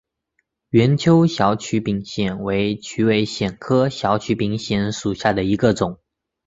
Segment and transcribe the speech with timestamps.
[0.71, 5.99] 圆锹小曲柄藓为曲尾藓科小曲柄藓属下的一个种。